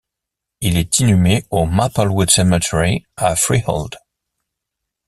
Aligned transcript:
Il 0.61 0.77
est 0.77 0.97
inhumé 0.99 1.45
au 1.51 1.67
Maplewood 1.67 2.31
cemetery 2.31 3.05
à 3.17 3.35
Freehold. 3.35 3.97